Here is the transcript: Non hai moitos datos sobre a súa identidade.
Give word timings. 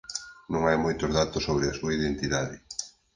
Non 0.51 0.61
hai 0.67 0.77
moitos 0.81 1.11
datos 1.19 1.45
sobre 1.47 1.65
a 1.67 1.77
súa 1.79 1.95
identidade. 1.99 2.55